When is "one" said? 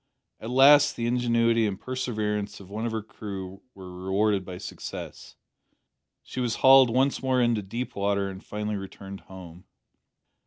2.71-2.87